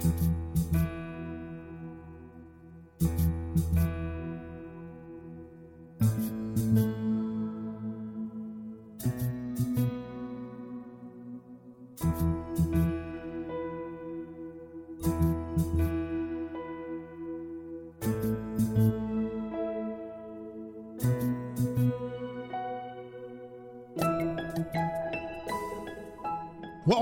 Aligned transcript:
Thank 0.00 0.20
you. 3.78 3.87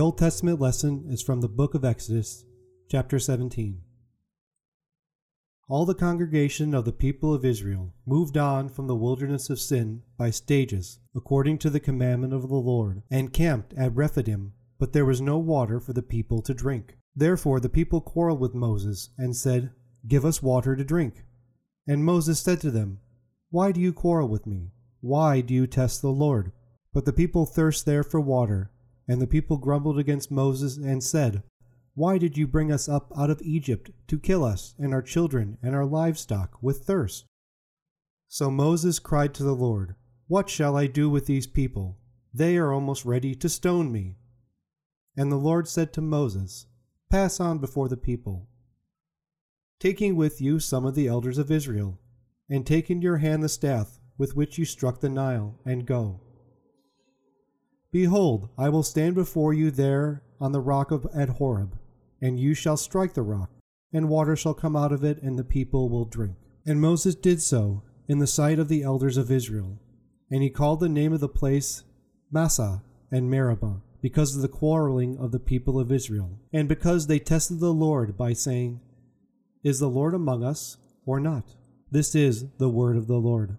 Old 0.00 0.16
Testament 0.16 0.58
lesson 0.58 1.04
is 1.10 1.20
from 1.20 1.42
the 1.42 1.48
book 1.48 1.74
of 1.74 1.84
Exodus, 1.84 2.46
chapter 2.90 3.18
17. 3.18 3.82
All 5.68 5.84
the 5.84 5.94
congregation 5.94 6.72
of 6.72 6.86
the 6.86 6.92
people 6.92 7.34
of 7.34 7.44
Israel 7.44 7.92
moved 8.06 8.38
on 8.38 8.70
from 8.70 8.86
the 8.86 8.96
wilderness 8.96 9.50
of 9.50 9.60
Sin 9.60 10.00
by 10.16 10.30
stages, 10.30 11.00
according 11.14 11.58
to 11.58 11.68
the 11.68 11.80
commandment 11.80 12.32
of 12.32 12.48
the 12.48 12.54
Lord, 12.54 13.02
and 13.10 13.34
camped 13.34 13.74
at 13.74 13.94
Rephidim, 13.94 14.54
but 14.78 14.94
there 14.94 15.04
was 15.04 15.20
no 15.20 15.36
water 15.36 15.78
for 15.78 15.92
the 15.92 16.02
people 16.02 16.40
to 16.42 16.54
drink. 16.54 16.96
Therefore 17.14 17.60
the 17.60 17.68
people 17.68 18.00
quarreled 18.00 18.40
with 18.40 18.54
Moses, 18.54 19.10
and 19.18 19.36
said, 19.36 19.70
Give 20.08 20.24
us 20.24 20.42
water 20.42 20.76
to 20.76 20.82
drink. 20.82 21.24
And 21.86 22.06
Moses 22.06 22.40
said 22.40 22.62
to 22.62 22.70
them, 22.70 23.00
Why 23.50 23.70
do 23.70 23.82
you 23.82 23.92
quarrel 23.92 24.28
with 24.28 24.46
me? 24.46 24.70
Why 25.02 25.42
do 25.42 25.52
you 25.52 25.66
test 25.66 26.00
the 26.00 26.08
Lord? 26.08 26.52
But 26.94 27.04
the 27.04 27.12
people 27.12 27.44
thirst 27.44 27.84
there 27.84 28.02
for 28.02 28.18
water, 28.18 28.70
and 29.10 29.20
the 29.20 29.26
people 29.26 29.56
grumbled 29.56 29.98
against 29.98 30.30
Moses 30.30 30.76
and 30.76 31.02
said, 31.02 31.42
Why 31.94 32.16
did 32.16 32.38
you 32.38 32.46
bring 32.46 32.70
us 32.70 32.88
up 32.88 33.10
out 33.16 33.28
of 33.28 33.42
Egypt 33.42 33.90
to 34.06 34.20
kill 34.20 34.44
us 34.44 34.76
and 34.78 34.94
our 34.94 35.02
children 35.02 35.58
and 35.64 35.74
our 35.74 35.84
livestock 35.84 36.56
with 36.62 36.84
thirst? 36.84 37.26
So 38.28 38.52
Moses 38.52 39.00
cried 39.00 39.34
to 39.34 39.42
the 39.42 39.52
Lord, 39.52 39.96
What 40.28 40.48
shall 40.48 40.76
I 40.76 40.86
do 40.86 41.10
with 41.10 41.26
these 41.26 41.48
people? 41.48 41.98
They 42.32 42.56
are 42.56 42.72
almost 42.72 43.04
ready 43.04 43.34
to 43.34 43.48
stone 43.48 43.90
me. 43.90 44.14
And 45.16 45.32
the 45.32 45.36
Lord 45.36 45.66
said 45.66 45.92
to 45.94 46.00
Moses, 46.00 46.66
Pass 47.10 47.40
on 47.40 47.58
before 47.58 47.88
the 47.88 47.96
people, 47.96 48.46
taking 49.80 50.14
with 50.14 50.40
you 50.40 50.60
some 50.60 50.86
of 50.86 50.94
the 50.94 51.08
elders 51.08 51.36
of 51.36 51.50
Israel, 51.50 51.98
and 52.48 52.64
take 52.64 52.88
in 52.88 53.02
your 53.02 53.16
hand 53.16 53.42
the 53.42 53.48
staff 53.48 53.98
with 54.16 54.36
which 54.36 54.56
you 54.56 54.64
struck 54.64 55.00
the 55.00 55.08
Nile, 55.08 55.58
and 55.64 55.84
go. 55.84 56.20
Behold, 57.92 58.48
I 58.56 58.68
will 58.68 58.84
stand 58.84 59.16
before 59.16 59.52
you 59.52 59.70
there 59.70 60.22
on 60.40 60.52
the 60.52 60.60
rock 60.60 60.90
of 60.90 61.06
at 61.14 61.28
Horeb, 61.28 61.76
and 62.20 62.38
you 62.38 62.54
shall 62.54 62.76
strike 62.76 63.14
the 63.14 63.22
rock, 63.22 63.50
and 63.92 64.08
water 64.08 64.36
shall 64.36 64.54
come 64.54 64.76
out 64.76 64.92
of 64.92 65.02
it, 65.02 65.20
and 65.22 65.38
the 65.38 65.44
people 65.44 65.88
will 65.88 66.04
drink. 66.04 66.36
And 66.64 66.80
Moses 66.80 67.16
did 67.16 67.42
so 67.42 67.82
in 68.08 68.18
the 68.18 68.26
sight 68.26 68.58
of 68.58 68.68
the 68.68 68.82
elders 68.82 69.16
of 69.16 69.30
Israel. 69.30 69.78
And 70.30 70.42
he 70.42 70.50
called 70.50 70.78
the 70.78 70.88
name 70.88 71.12
of 71.12 71.20
the 71.20 71.28
place 71.28 71.82
Massah 72.30 72.82
and 73.10 73.28
Meribah, 73.28 73.80
because 74.00 74.36
of 74.36 74.42
the 74.42 74.48
quarreling 74.48 75.18
of 75.18 75.32
the 75.32 75.40
people 75.40 75.80
of 75.80 75.90
Israel, 75.90 76.38
and 76.52 76.68
because 76.68 77.06
they 77.06 77.18
tested 77.18 77.58
the 77.58 77.72
Lord 77.72 78.16
by 78.16 78.32
saying, 78.32 78.80
Is 79.64 79.80
the 79.80 79.88
Lord 79.88 80.14
among 80.14 80.44
us 80.44 80.76
or 81.04 81.18
not? 81.18 81.56
This 81.90 82.14
is 82.14 82.46
the 82.58 82.68
word 82.68 82.96
of 82.96 83.08
the 83.08 83.18
Lord. 83.18 83.56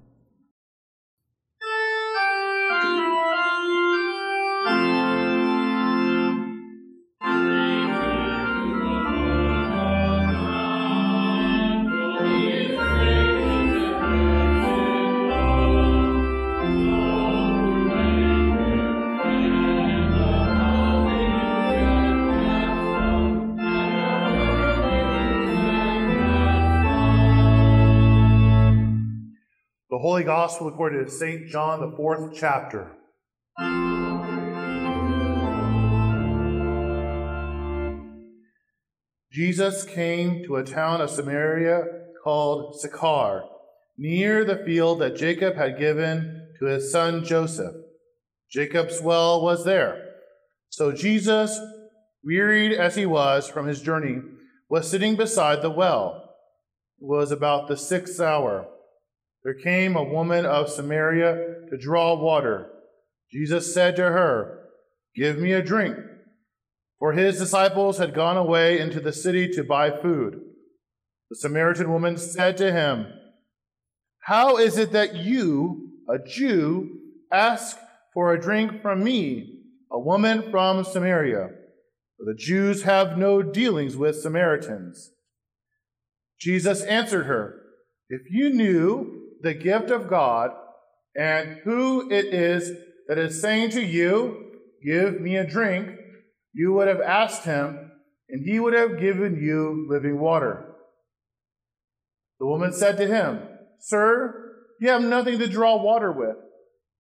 Gospel 30.33 30.69
according 30.69 31.03
to 31.03 31.11
St. 31.11 31.49
John, 31.49 31.81
the 31.81 31.93
fourth 31.97 32.33
chapter. 32.33 32.93
Jesus 39.29 39.83
came 39.83 40.45
to 40.45 40.55
a 40.55 40.63
town 40.63 41.01
of 41.01 41.09
Samaria 41.09 41.83
called 42.23 42.79
Sychar, 42.79 43.43
near 43.97 44.45
the 44.45 44.63
field 44.63 45.01
that 45.01 45.17
Jacob 45.17 45.55
had 45.57 45.77
given 45.77 46.53
to 46.59 46.65
his 46.67 46.93
son 46.93 47.25
Joseph. 47.25 47.75
Jacob's 48.49 49.01
well 49.01 49.43
was 49.43 49.65
there. 49.65 50.13
So 50.69 50.93
Jesus, 50.93 51.59
wearied 52.23 52.71
as 52.71 52.95
he 52.95 53.05
was 53.05 53.49
from 53.49 53.67
his 53.67 53.81
journey, 53.81 54.21
was 54.69 54.89
sitting 54.89 55.17
beside 55.17 55.61
the 55.61 55.69
well. 55.69 56.35
It 57.01 57.05
was 57.05 57.31
about 57.31 57.67
the 57.67 57.75
sixth 57.75 58.21
hour 58.21 58.69
there 59.43 59.55
came 59.55 59.95
a 59.95 60.03
woman 60.03 60.45
of 60.45 60.69
Samaria 60.69 61.33
to 61.69 61.77
draw 61.77 62.15
water. 62.15 62.69
Jesus 63.31 63.73
said 63.73 63.95
to 63.95 64.03
her, 64.03 64.59
Give 65.15 65.37
me 65.37 65.53
a 65.53 65.63
drink. 65.63 65.97
For 66.99 67.13
his 67.13 67.39
disciples 67.39 67.97
had 67.97 68.13
gone 68.13 68.37
away 68.37 68.79
into 68.79 68.99
the 68.99 69.11
city 69.11 69.49
to 69.49 69.63
buy 69.63 69.89
food. 69.89 70.39
The 71.29 71.35
Samaritan 71.37 71.91
woman 71.91 72.17
said 72.17 72.57
to 72.57 72.71
him, 72.71 73.07
How 74.19 74.57
is 74.57 74.77
it 74.77 74.91
that 74.91 75.15
you, 75.15 75.89
a 76.07 76.19
Jew, 76.19 76.99
ask 77.31 77.77
for 78.13 78.33
a 78.33 78.39
drink 78.39 78.81
from 78.81 79.03
me, 79.03 79.61
a 79.91 79.99
woman 79.99 80.51
from 80.51 80.83
Samaria? 80.83 81.49
For 82.17 82.25
the 82.25 82.37
Jews 82.37 82.83
have 82.83 83.17
no 83.17 83.41
dealings 83.41 83.97
with 83.97 84.21
Samaritans. 84.21 85.11
Jesus 86.39 86.83
answered 86.83 87.25
her, 87.25 87.61
If 88.09 88.21
you 88.29 88.51
knew 88.51 89.20
the 89.41 89.53
gift 89.53 89.91
of 89.91 90.09
God 90.09 90.51
and 91.15 91.59
who 91.63 92.09
it 92.11 92.33
is 92.33 92.71
that 93.07 93.17
is 93.17 93.41
saying 93.41 93.71
to 93.71 93.81
you, 93.81 94.47
Give 94.83 95.21
me 95.21 95.37
a 95.37 95.45
drink, 95.45 95.89
you 96.53 96.73
would 96.73 96.87
have 96.87 97.01
asked 97.01 97.45
him, 97.45 97.91
and 98.29 98.43
he 98.43 98.59
would 98.59 98.73
have 98.73 98.99
given 98.99 99.35
you 99.35 99.85
living 99.89 100.19
water. 100.19 100.65
The 102.39 102.47
woman 102.47 102.73
said 102.73 102.97
to 102.97 103.05
him, 103.05 103.41
Sir, 103.79 104.53
you 104.79 104.89
have 104.89 105.03
nothing 105.03 105.37
to 105.37 105.47
draw 105.47 105.81
water 105.81 106.11
with, 106.11 106.37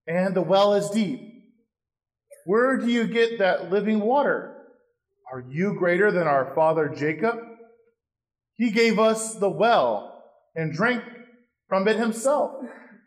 and 0.05 0.35
the 0.35 0.43
well 0.43 0.75
is 0.75 0.89
deep. 0.91 1.19
Where 2.45 2.77
do 2.77 2.87
you 2.87 3.07
get 3.07 3.39
that 3.39 3.71
living 3.71 3.99
water? 3.99 4.55
Are 5.31 5.43
you 5.49 5.75
greater 5.79 6.11
than 6.11 6.27
our 6.27 6.53
father 6.53 6.89
Jacob? 6.89 7.39
He 8.57 8.69
gave 8.69 8.99
us 8.99 9.35
the 9.35 9.49
well 9.49 10.23
and 10.55 10.73
drank 10.73 11.03
from 11.71 11.87
it 11.87 11.95
himself, 11.95 12.51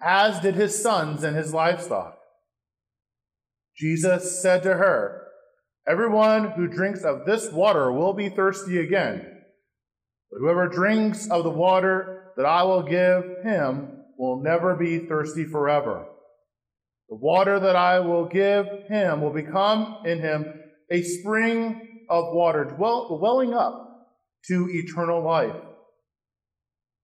as 0.02 0.40
did 0.40 0.54
his 0.54 0.82
sons 0.82 1.22
and 1.22 1.36
his 1.36 1.52
livestock. 1.52 2.16
Jesus 3.76 4.40
said 4.40 4.62
to 4.62 4.70
her, 4.70 5.20
Everyone 5.86 6.52
who 6.52 6.66
drinks 6.66 7.04
of 7.04 7.26
this 7.26 7.52
water 7.52 7.92
will 7.92 8.14
be 8.14 8.30
thirsty 8.30 8.78
again. 8.78 9.20
But 10.30 10.38
whoever 10.38 10.66
drinks 10.66 11.28
of 11.30 11.44
the 11.44 11.50
water 11.50 12.32
that 12.38 12.46
I 12.46 12.62
will 12.62 12.82
give 12.82 13.42
him 13.42 13.98
will 14.16 14.42
never 14.42 14.74
be 14.74 15.00
thirsty 15.00 15.44
forever. 15.44 16.06
The 17.10 17.16
water 17.16 17.60
that 17.60 17.76
I 17.76 18.00
will 18.00 18.24
give 18.24 18.64
him 18.88 19.20
will 19.20 19.34
become 19.34 19.98
in 20.06 20.20
him 20.20 20.46
a 20.90 21.02
spring 21.02 22.06
of 22.08 22.32
water, 22.32 22.74
welling 22.78 23.52
up 23.52 24.08
to 24.46 24.70
eternal 24.70 25.22
life. 25.22 25.54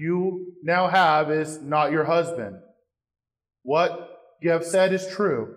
you 0.00 0.54
now 0.62 0.88
have 0.88 1.30
is 1.30 1.60
not 1.60 1.92
your 1.92 2.04
husband. 2.04 2.56
What 3.62 4.18
you 4.40 4.50
have 4.50 4.64
said 4.64 4.92
is 4.92 5.06
true. 5.06 5.54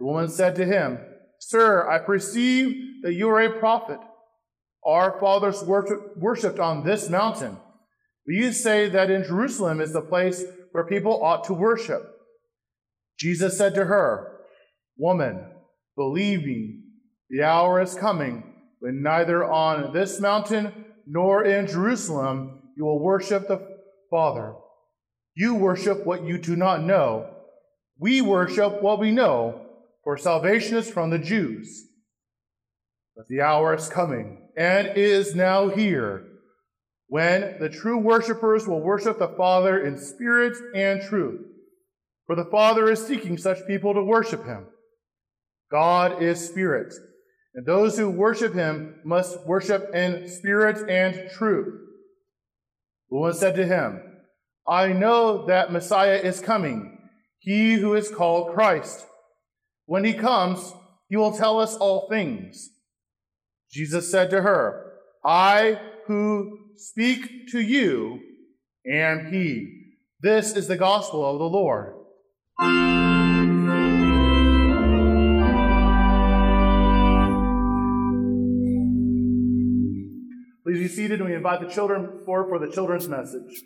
The 0.00 0.06
woman 0.06 0.28
said 0.28 0.56
to 0.56 0.64
him, 0.64 0.98
Sir, 1.38 1.88
I 1.88 1.98
perceive 1.98 2.74
that 3.02 3.14
you 3.14 3.28
are 3.30 3.40
a 3.40 3.58
prophet. 3.60 4.00
Our 4.84 5.18
fathers 5.20 5.62
worshipped 5.62 6.58
on 6.58 6.84
this 6.84 7.08
mountain. 7.08 7.56
But 8.26 8.34
you 8.34 8.52
say 8.52 8.88
that 8.88 9.10
in 9.10 9.24
Jerusalem 9.24 9.80
is 9.80 9.92
the 9.92 10.00
place 10.00 10.44
where 10.72 10.84
people 10.84 11.22
ought 11.22 11.44
to 11.44 11.54
worship. 11.54 12.02
Jesus 13.18 13.56
said 13.56 13.74
to 13.74 13.84
her, 13.84 14.40
Woman, 14.96 15.44
believe 15.96 16.44
me, 16.44 16.80
the 17.30 17.42
hour 17.42 17.80
is 17.80 17.94
coming 17.94 18.54
when 18.80 19.02
neither 19.02 19.44
on 19.44 19.92
this 19.92 20.20
mountain 20.20 20.72
nor 21.06 21.44
in 21.44 21.66
Jerusalem 21.66 22.57
you 22.78 22.84
will 22.84 23.00
worship 23.00 23.48
the 23.48 23.60
Father. 24.08 24.54
You 25.34 25.56
worship 25.56 26.06
what 26.06 26.24
you 26.24 26.38
do 26.38 26.54
not 26.54 26.84
know. 26.84 27.28
We 27.98 28.22
worship 28.22 28.80
what 28.80 29.00
we 29.00 29.10
know, 29.10 29.66
for 30.04 30.16
salvation 30.16 30.76
is 30.76 30.88
from 30.88 31.10
the 31.10 31.18
Jews. 31.18 31.86
But 33.16 33.26
the 33.26 33.40
hour 33.40 33.74
is 33.74 33.88
coming, 33.88 34.48
and 34.56 34.92
is 34.96 35.34
now 35.34 35.68
here, 35.68 36.24
when 37.08 37.56
the 37.58 37.68
true 37.68 37.98
worshippers 37.98 38.68
will 38.68 38.80
worship 38.80 39.18
the 39.18 39.34
Father 39.36 39.84
in 39.84 39.98
spirit 39.98 40.56
and 40.72 41.02
truth. 41.02 41.40
For 42.26 42.36
the 42.36 42.44
Father 42.44 42.88
is 42.92 43.04
seeking 43.04 43.38
such 43.38 43.66
people 43.66 43.92
to 43.94 44.04
worship 44.04 44.44
him. 44.44 44.68
God 45.68 46.22
is 46.22 46.48
spirit, 46.48 46.94
and 47.56 47.66
those 47.66 47.98
who 47.98 48.08
worship 48.08 48.54
him 48.54 49.00
must 49.04 49.44
worship 49.48 49.92
in 49.92 50.28
spirit 50.28 50.88
and 50.88 51.28
truth. 51.32 51.86
Woman 53.10 53.34
said 53.34 53.54
to 53.56 53.66
him, 53.66 54.02
I 54.66 54.92
know 54.92 55.46
that 55.46 55.72
Messiah 55.72 56.16
is 56.16 56.40
coming, 56.40 56.98
he 57.38 57.74
who 57.74 57.94
is 57.94 58.10
called 58.10 58.54
Christ. 58.54 59.06
When 59.86 60.04
he 60.04 60.12
comes, 60.12 60.74
he 61.08 61.16
will 61.16 61.32
tell 61.32 61.58
us 61.58 61.74
all 61.76 62.08
things. 62.08 62.70
Jesus 63.70 64.10
said 64.10 64.30
to 64.30 64.42
her, 64.42 64.92
I 65.24 65.80
who 66.06 66.58
speak 66.76 67.48
to 67.52 67.60
you 67.60 68.20
am 68.86 69.32
he. 69.32 69.94
This 70.20 70.54
is 70.54 70.68
the 70.68 70.76
gospel 70.76 71.24
of 71.24 71.38
the 71.38 71.48
Lord. 71.48 71.94
Please 80.78 80.90
be 80.90 80.94
seated 80.94 81.18
and 81.18 81.28
we 81.28 81.34
invite 81.34 81.60
the 81.60 81.66
children 81.66 82.20
forward 82.24 82.48
for 82.48 82.64
the 82.64 82.72
children's 82.72 83.08
message. 83.08 83.64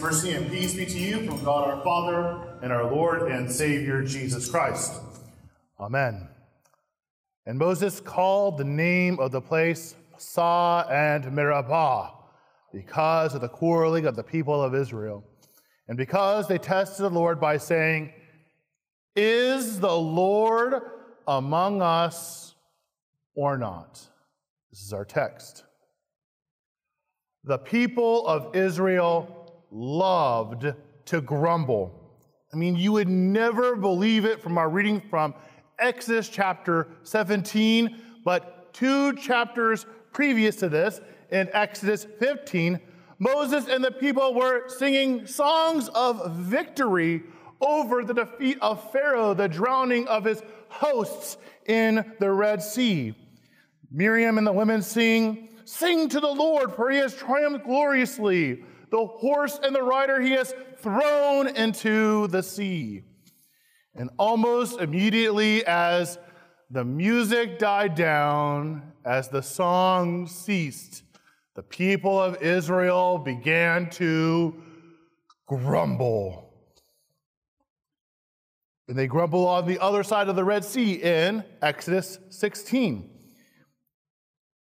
Mercy, 0.00 0.32
and 0.32 0.50
peace 0.50 0.74
be 0.74 0.86
to 0.86 0.98
you 0.98 1.26
from 1.26 1.42
God 1.42 1.68
our 1.68 1.82
Father 1.82 2.58
and 2.62 2.72
our 2.72 2.90
Lord 2.90 3.30
and 3.30 3.50
Savior 3.50 4.02
Jesus 4.02 4.48
Christ. 4.48 5.00
Amen. 5.80 6.28
And 7.46 7.58
Moses 7.58 7.98
called 7.98 8.58
the 8.58 8.64
name 8.64 9.18
of 9.18 9.32
the 9.32 9.40
place 9.40 9.96
Massah 10.12 10.86
and 10.90 11.32
Meribah 11.32 12.12
because 12.72 13.34
of 13.34 13.40
the 13.40 13.48
quarreling 13.48 14.06
of 14.06 14.14
the 14.14 14.22
people 14.22 14.62
of 14.62 14.74
Israel, 14.74 15.24
and 15.88 15.96
because 15.96 16.46
they 16.46 16.58
tested 16.58 17.04
the 17.04 17.10
Lord 17.10 17.40
by 17.40 17.56
saying, 17.56 18.12
Is 19.16 19.80
the 19.80 19.96
Lord 19.96 20.82
among 21.26 21.82
us 21.82 22.54
or 23.34 23.56
not? 23.56 24.00
This 24.70 24.82
is 24.82 24.92
our 24.92 25.04
text. 25.04 25.64
The 27.44 27.58
people 27.58 28.26
of 28.26 28.54
Israel 28.54 29.37
loved 29.70 30.72
to 31.06 31.20
grumble. 31.20 31.92
I 32.52 32.56
mean, 32.56 32.76
you 32.76 32.92
would 32.92 33.08
never 33.08 33.76
believe 33.76 34.24
it 34.24 34.40
from 34.40 34.58
our 34.58 34.68
reading 34.68 35.02
from 35.10 35.34
Exodus 35.78 36.28
chapter 36.28 36.88
17, 37.02 38.00
but 38.24 38.72
two 38.72 39.14
chapters 39.14 39.86
previous 40.12 40.56
to 40.56 40.68
this, 40.68 41.00
in 41.30 41.48
Exodus 41.52 42.06
15, 42.18 42.80
Moses 43.18 43.68
and 43.68 43.84
the 43.84 43.90
people 43.90 44.34
were 44.34 44.68
singing 44.68 45.26
songs 45.26 45.88
of 45.90 46.34
victory 46.36 47.22
over 47.60 48.04
the 48.04 48.14
defeat 48.14 48.58
of 48.60 48.92
Pharaoh, 48.92 49.34
the 49.34 49.48
drowning 49.48 50.06
of 50.08 50.24
his 50.24 50.42
hosts 50.68 51.36
in 51.66 52.12
the 52.20 52.30
Red 52.30 52.62
Sea. 52.62 53.14
Miriam 53.90 54.38
and 54.38 54.46
the 54.46 54.52
women 54.52 54.82
sing, 54.82 55.48
Sing 55.64 56.08
to 56.08 56.20
the 56.20 56.26
Lord, 56.26 56.72
for 56.72 56.90
he 56.90 56.98
has 56.98 57.14
triumphed 57.14 57.66
gloriously 57.66 58.64
the 58.90 59.06
horse 59.06 59.58
and 59.62 59.74
the 59.74 59.82
rider 59.82 60.20
he 60.20 60.32
has 60.32 60.54
thrown 60.78 61.48
into 61.48 62.26
the 62.28 62.42
sea. 62.42 63.02
And 63.94 64.10
almost 64.18 64.80
immediately, 64.80 65.64
as 65.66 66.18
the 66.70 66.84
music 66.84 67.58
died 67.58 67.94
down, 67.94 68.92
as 69.04 69.28
the 69.28 69.42
song 69.42 70.26
ceased, 70.26 71.02
the 71.54 71.62
people 71.62 72.20
of 72.20 72.40
Israel 72.42 73.18
began 73.18 73.90
to 73.90 74.54
grumble. 75.46 76.54
And 78.86 78.96
they 78.96 79.06
grumble 79.06 79.46
on 79.46 79.66
the 79.66 79.78
other 79.80 80.02
side 80.02 80.28
of 80.28 80.36
the 80.36 80.44
Red 80.44 80.64
Sea 80.64 80.94
in 80.94 81.44
Exodus 81.60 82.18
16, 82.30 83.10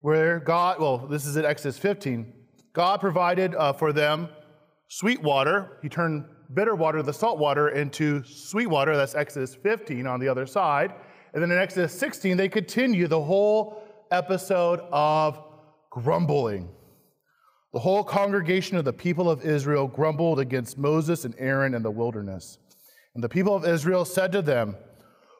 where 0.00 0.40
God, 0.40 0.80
well, 0.80 0.98
this 0.98 1.26
is 1.26 1.36
in 1.36 1.44
Exodus 1.44 1.78
15, 1.78 2.32
God 2.76 3.00
provided 3.00 3.54
uh, 3.54 3.72
for 3.72 3.90
them 3.90 4.28
sweet 4.88 5.22
water. 5.22 5.78
He 5.80 5.88
turned 5.88 6.26
bitter 6.52 6.74
water, 6.74 7.02
the 7.02 7.10
salt 7.10 7.38
water, 7.38 7.70
into 7.70 8.22
sweet 8.22 8.66
water. 8.66 8.94
That's 8.94 9.14
Exodus 9.14 9.54
15 9.54 10.06
on 10.06 10.20
the 10.20 10.28
other 10.28 10.44
side. 10.44 10.92
And 11.32 11.42
then 11.42 11.50
in 11.50 11.56
Exodus 11.56 11.98
16, 11.98 12.36
they 12.36 12.50
continue 12.50 13.06
the 13.06 13.22
whole 13.22 13.82
episode 14.10 14.80
of 14.92 15.42
grumbling. 15.88 16.68
The 17.72 17.78
whole 17.78 18.04
congregation 18.04 18.76
of 18.76 18.84
the 18.84 18.92
people 18.92 19.30
of 19.30 19.42
Israel 19.42 19.86
grumbled 19.86 20.38
against 20.38 20.76
Moses 20.76 21.24
and 21.24 21.34
Aaron 21.38 21.72
in 21.72 21.82
the 21.82 21.90
wilderness. 21.90 22.58
And 23.14 23.24
the 23.24 23.28
people 23.30 23.56
of 23.56 23.64
Israel 23.64 24.04
said 24.04 24.32
to 24.32 24.42
them, 24.42 24.76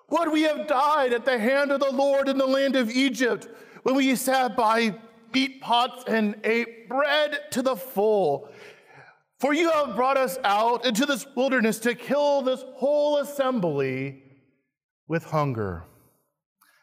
Would 0.08 0.32
we 0.32 0.44
have 0.44 0.66
died 0.66 1.12
at 1.12 1.26
the 1.26 1.38
hand 1.38 1.70
of 1.70 1.80
the 1.80 1.92
Lord 1.92 2.30
in 2.30 2.38
the 2.38 2.46
land 2.46 2.76
of 2.76 2.90
Egypt 2.90 3.46
when 3.82 3.94
we 3.94 4.16
sat 4.16 4.56
by 4.56 4.94
beat 5.32 5.60
pots 5.60 6.04
and 6.06 6.36
ate 6.44 6.88
bread 6.88 7.38
to 7.52 7.62
the 7.62 7.76
full. 7.76 8.48
For 9.38 9.52
you 9.52 9.70
have 9.70 9.96
brought 9.96 10.16
us 10.16 10.38
out 10.44 10.86
into 10.86 11.04
this 11.04 11.26
wilderness 11.36 11.78
to 11.80 11.94
kill 11.94 12.42
this 12.42 12.64
whole 12.76 13.18
assembly 13.18 14.22
with 15.08 15.24
hunger. 15.24 15.84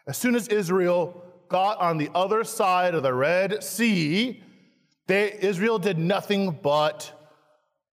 As 0.08 0.18
soon 0.18 0.36
as 0.36 0.48
Israel 0.50 1.24
got 1.50 1.80
on 1.80 1.98
the 1.98 2.10
other 2.14 2.44
side 2.44 2.94
of 2.94 3.04
the 3.04 3.14
Red 3.14 3.64
Sea, 3.64 4.44
they, 5.08 5.38
Israel 5.42 5.80
did 5.80 5.98
nothing 5.98 6.60
but 6.62 7.12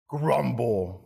grumble. 0.08 1.02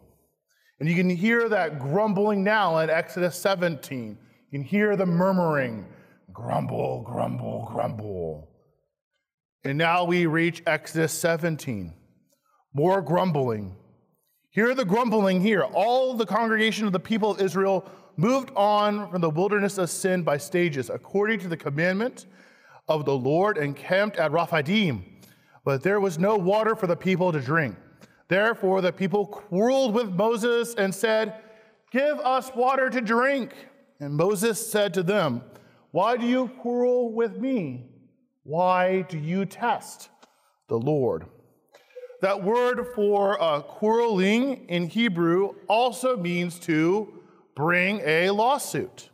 And 0.79 0.89
you 0.89 0.95
can 0.95 1.11
hear 1.11 1.49
that 1.49 1.79
grumbling 1.79 2.43
now 2.43 2.79
in 2.79 2.89
Exodus 2.89 3.37
17. 3.37 4.17
You 4.51 4.59
can 4.59 4.65
hear 4.67 4.97
the 4.97 5.07
murmuring 5.07 5.87
grumble, 6.33 7.03
grumble, 7.03 7.69
grumble. 7.71 8.50
And 9.65 9.77
now 9.77 10.05
we 10.05 10.27
reach 10.27 10.63
Exodus 10.67 11.13
17. 11.13 11.93
More 12.73 13.03
grumbling. 13.03 13.77
Hear 14.51 14.75
the 14.75 14.85
grumbling 14.85 15.41
here. 15.41 15.63
All 15.63 16.15
the 16.15 16.27
congregation 16.27 16.87
of 16.87 16.93
the 16.93 17.01
people 17.01 17.33
of 17.33 17.41
Israel 17.41 17.89
moved 18.17 18.51
on 18.57 19.11
from 19.11 19.21
the 19.21 19.31
wilderness 19.31 19.79
of 19.79 19.91
sin 19.91 20.23
by 20.23 20.39
stages, 20.39 20.89
according 20.89 21.41
to 21.41 21.49
the 21.49 21.57
commandment 21.57 22.27
of 22.89 23.05
the 23.05 23.17
Lord, 23.17 23.59
and 23.59 23.77
camped 23.77 24.17
at 24.17 24.33
Rephidim. 24.33 25.05
But 25.65 25.83
there 25.83 26.01
was 26.01 26.19
no 26.19 26.37
water 26.37 26.75
for 26.75 26.87
the 26.87 26.97
people 26.97 27.31
to 27.31 27.41
drink. 27.41 27.77
Therefore, 28.29 28.81
the 28.81 28.93
people 28.93 29.27
quarreled 29.27 29.95
with 29.95 30.09
Moses 30.11 30.75
and 30.75 30.95
said, 30.95 31.35
Give 31.91 32.19
us 32.21 32.51
water 32.55 32.89
to 32.89 33.01
drink. 33.01 33.53
And 33.99 34.15
Moses 34.15 34.65
said 34.65 34.95
to 34.95 35.03
them, 35.03 35.43
Why 35.91 36.17
do 36.17 36.27
you 36.27 36.49
quarrel 36.61 37.13
with 37.13 37.37
me? 37.39 37.91
Why 38.43 39.03
do 39.03 39.19
you 39.19 39.45
test 39.45 40.09
the 40.69 40.79
Lord? 40.79 41.27
That 42.23 42.43
word 42.43 42.87
for 42.95 43.41
uh, 43.41 43.61
quarreling 43.63 44.67
in 44.69 44.89
Hebrew 44.89 45.55
also 45.69 46.17
means 46.17 46.59
to 46.61 47.21
bring 47.55 48.01
a 48.05 48.31
lawsuit. 48.31 49.11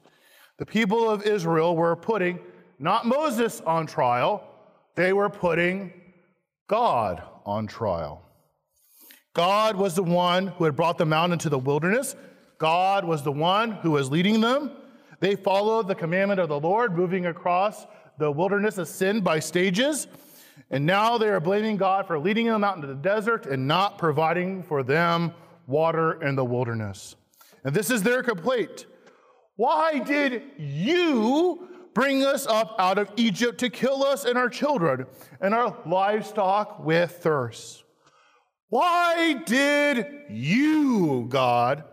The 0.59 0.67
people 0.67 1.09
of 1.09 1.23
Israel 1.23 1.77
were 1.77 1.97
putting 1.97 2.41
not 2.79 3.07
Moses 3.07 3.61
on 3.63 3.87
trial, 3.87 4.45
they 4.95 5.13
were 5.13 5.31
putting 5.31 5.93
God 6.69 7.23
on 7.45 7.67
trial. 7.67 8.23
God 9.35 9.77
was 9.77 9.95
the 9.95 10.03
one 10.03 10.49
who 10.49 10.65
had 10.65 10.77
brought 10.77 10.99
them 10.99 11.13
out 11.13 11.31
into 11.31 11.49
the 11.49 11.59
wilderness. 11.59 12.17
God 12.59 13.05
was 13.05 13.23
the 13.23 13.33
one 13.33 13.73
who 13.73 13.93
was 13.93 14.11
leading 14.11 14.41
them. 14.41 14.73
They 15.21 15.37
followed 15.37 15.89
the 15.89 15.95
commandment 15.95 16.41
of 16.41 16.49
the 16.49 16.61
Lord, 16.61 16.97
moving 16.97 17.27
across 17.27 17.87
the 18.19 18.31
wilderness 18.31 18.79
of 18.79 18.89
sin 18.89 19.21
by 19.21 19.39
stages. 19.39 20.07
And 20.71 20.85
now 20.85 21.19
they 21.19 21.29
are 21.29 21.41
blaming 21.41 21.77
God 21.77 22.07
for 22.07 22.19
leading 22.19 22.47
them 22.47 22.65
out 22.65 22.77
into 22.77 22.89
the 22.89 22.95
desert 22.95 23.47
and 23.47 23.69
not 23.69 23.99
providing 23.99 24.63
for 24.63 24.83
them 24.83 25.33
water 25.67 26.23
in 26.23 26.35
the 26.35 26.45
wilderness. 26.45 27.17
And 27.65 27.75
this 27.75 27.91
is 27.91 28.03
their 28.03 28.23
complaint. 28.23 28.87
Why 29.57 29.99
did 29.99 30.43
you 30.59 31.69
bring 31.95 32.25
us 32.25 32.47
up 32.47 32.77
out 32.79 32.99
of 32.99 33.11
Egypt 33.17 33.59
to 33.59 33.71
kill 33.71 34.05
us 34.05 34.25
and 34.25 34.37
our 34.37 34.49
children 34.49 35.07
and 35.41 35.55
our 35.55 35.77
livestock 35.87 36.85
with 36.85 37.11
thirst? 37.11 37.85
Why 38.69 39.35
did 39.47 40.07
you, 40.29 41.27
God? 41.29 41.85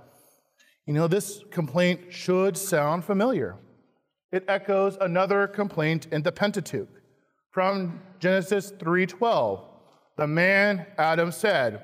You 0.85 0.93
know, 0.93 1.07
this 1.07 1.41
complaint 1.51 2.11
should 2.11 2.57
sound 2.57 3.05
familiar 3.05 3.57
it 4.33 4.43
echoes 4.47 4.97
another 4.99 5.47
complaint 5.47 6.07
in 6.11 6.23
the 6.23 6.31
Pentateuch 6.31 6.89
from 7.51 8.01
Genesis 8.19 8.71
3:12. 8.71 9.63
The 10.17 10.25
man 10.27 10.87
Adam 10.97 11.31
said, 11.31 11.83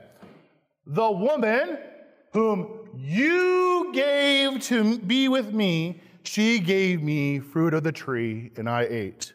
"The 0.86 1.12
woman 1.12 1.78
whom 2.34 2.90
you 2.96 3.92
gave 3.94 4.62
to 4.62 4.98
be 4.98 5.28
with 5.28 5.54
me, 5.54 6.02
she 6.24 6.60
gave 6.60 7.04
me 7.04 7.40
fruit 7.40 7.76
of 7.76 7.84
the 7.84 7.92
tree 7.92 8.52
and 8.58 8.68
I 8.68 8.84
ate." 8.84 9.34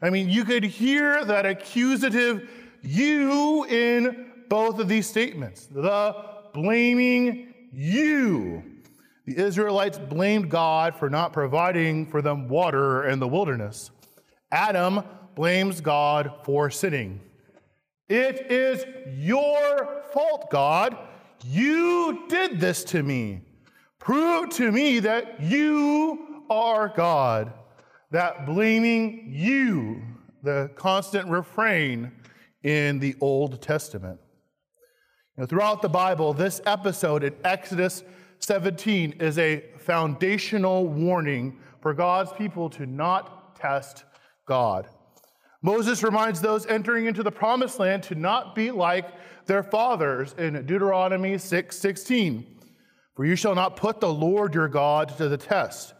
I 0.00 0.10
mean, 0.10 0.28
you 0.28 0.44
could 0.44 0.62
hear 0.62 1.24
that 1.24 1.44
accusative 1.46 2.48
you 2.82 3.64
in 3.64 4.30
both 4.48 4.78
of 4.78 4.88
these 4.88 5.08
statements. 5.08 5.66
The 5.66 6.14
blaming 6.52 7.52
you 7.72 8.73
the 9.26 9.36
Israelites 9.36 9.98
blamed 9.98 10.50
God 10.50 10.94
for 10.94 11.08
not 11.08 11.32
providing 11.32 12.06
for 12.06 12.20
them 12.20 12.48
water 12.48 13.08
in 13.08 13.18
the 13.18 13.28
wilderness. 13.28 13.90
Adam 14.52 15.02
blames 15.34 15.80
God 15.80 16.32
for 16.42 16.70
sinning. 16.70 17.20
It 18.08 18.50
is 18.52 18.84
your 19.16 20.02
fault, 20.12 20.50
God. 20.50 20.96
You 21.44 22.26
did 22.28 22.60
this 22.60 22.84
to 22.84 23.02
me. 23.02 23.40
Prove 23.98 24.50
to 24.50 24.70
me 24.70 25.00
that 25.00 25.40
you 25.40 26.44
are 26.50 26.92
God. 26.94 27.52
That 28.10 28.44
blaming 28.44 29.30
you, 29.32 30.02
the 30.42 30.70
constant 30.76 31.28
refrain 31.28 32.12
in 32.62 32.98
the 32.98 33.16
Old 33.20 33.62
Testament. 33.62 34.20
You 35.36 35.42
know, 35.42 35.46
throughout 35.46 35.80
the 35.80 35.88
Bible, 35.88 36.34
this 36.34 36.60
episode 36.66 37.24
in 37.24 37.34
Exodus 37.42 38.04
17 38.44 39.14
is 39.20 39.38
a 39.38 39.64
foundational 39.78 40.86
warning 40.86 41.58
for 41.80 41.94
God's 41.94 42.32
people 42.32 42.68
to 42.70 42.84
not 42.84 43.56
test 43.56 44.04
God. 44.46 44.86
Moses 45.62 46.02
reminds 46.02 46.42
those 46.42 46.66
entering 46.66 47.06
into 47.06 47.22
the 47.22 47.32
promised 47.32 47.78
land 47.78 48.02
to 48.02 48.14
not 48.14 48.54
be 48.54 48.70
like 48.70 49.06
their 49.46 49.62
fathers 49.62 50.34
in 50.36 50.66
Deuteronomy 50.66 51.38
6 51.38 51.76
16. 51.76 52.46
For 53.14 53.24
you 53.24 53.34
shall 53.34 53.54
not 53.54 53.76
put 53.76 54.00
the 54.00 54.12
Lord 54.12 54.54
your 54.54 54.68
God 54.68 55.16
to 55.16 55.28
the 55.28 55.38
test, 55.38 55.94